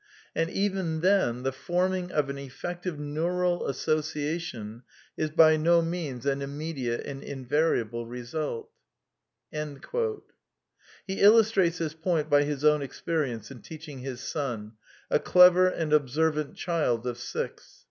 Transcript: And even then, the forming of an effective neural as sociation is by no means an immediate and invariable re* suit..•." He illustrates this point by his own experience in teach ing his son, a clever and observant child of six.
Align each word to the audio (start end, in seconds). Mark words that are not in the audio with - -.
And 0.35 0.49
even 0.49 1.01
then, 1.01 1.43
the 1.43 1.51
forming 1.51 2.11
of 2.11 2.27
an 2.27 2.39
effective 2.39 2.97
neural 2.97 3.67
as 3.67 3.75
sociation 3.77 4.81
is 5.15 5.29
by 5.29 5.57
no 5.57 5.83
means 5.83 6.25
an 6.25 6.41
immediate 6.41 7.01
and 7.05 7.21
invariable 7.21 8.07
re* 8.07 8.23
suit..•." 8.23 8.65
He 11.05 11.21
illustrates 11.21 11.77
this 11.77 11.93
point 11.93 12.31
by 12.31 12.45
his 12.45 12.65
own 12.65 12.81
experience 12.81 13.51
in 13.51 13.61
teach 13.61 13.87
ing 13.87 13.99
his 13.99 14.21
son, 14.21 14.73
a 15.11 15.19
clever 15.19 15.67
and 15.67 15.93
observant 15.93 16.55
child 16.55 17.05
of 17.05 17.19
six. 17.19 17.79